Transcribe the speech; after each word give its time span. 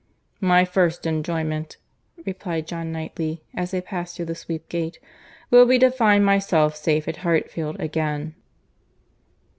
"My 0.39 0.65
first 0.65 1.05
enjoyment," 1.05 1.77
replied 2.25 2.65
John 2.65 2.91
Knightley, 2.91 3.43
as 3.53 3.69
they 3.69 3.81
passed 3.81 4.15
through 4.15 4.25
the 4.25 4.33
sweep 4.33 4.67
gate, 4.67 4.97
"will 5.51 5.67
be 5.67 5.77
to 5.77 5.91
find 5.91 6.25
myself 6.25 6.75
safe 6.75 7.07
at 7.07 7.17
Hartfield 7.17 7.79
again." 7.79 8.33